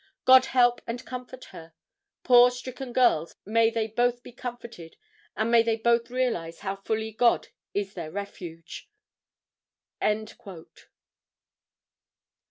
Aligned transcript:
God 0.25 0.45
help 0.45 0.81
and 0.87 1.05
comfort 1.05 1.45
her. 1.51 1.73
Poor 2.23 2.49
stricken 2.49 2.91
girls, 2.91 3.35
may 3.45 3.69
they 3.69 3.85
both 3.85 4.23
be 4.23 4.31
comforted, 4.31 4.95
and 5.35 5.51
may 5.51 5.61
they 5.61 5.75
both 5.75 6.09
realize 6.09 6.61
how 6.61 6.77
fully 6.77 7.11
God 7.11 7.49
is 7.75 7.93
their 7.93 8.09
refuge." 8.09 8.89